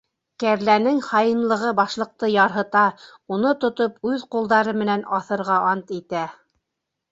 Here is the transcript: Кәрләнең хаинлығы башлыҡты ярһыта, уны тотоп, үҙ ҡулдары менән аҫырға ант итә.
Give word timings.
Кәрләнең 0.43 0.95
хаинлығы 1.07 1.73
башлыҡты 1.79 2.31
ярһыта, 2.37 2.87
уны 3.37 3.53
тотоп, 3.67 4.01
үҙ 4.15 4.27
ҡулдары 4.35 4.77
менән 4.83 5.07
аҫырға 5.21 5.63
ант 5.77 5.97
итә. 6.03 6.27